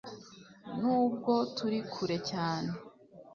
nubwo 0.79 1.33
turi 1.55 1.79
kure 1.91 2.17
cyane 2.29 2.71